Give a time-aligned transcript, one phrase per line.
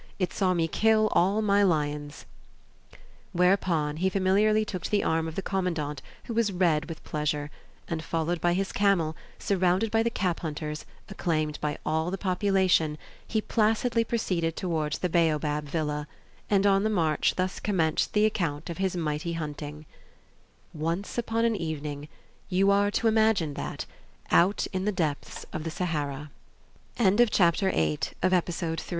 [0.17, 2.25] It saw me kill all my lions!"
[3.33, 7.51] Whereupon he familiarly took the arm of the commandant, who was red with pleasure;
[7.87, 12.97] and followed by his camel, surrounded by the cap hunters, acclaimed by all the population,
[13.27, 16.07] he placidly proceeded towards the Baobab Villa;
[16.49, 19.85] and, on the march, thus commenced the account of his mighty hunting:
[20.73, 22.07] "Once upon an evening,
[22.49, 23.85] you are to imagine that,
[24.31, 26.31] out in the depths of the Sahara"
[26.97, 28.83] APPENDIX Obituary of Alphonse Daudet.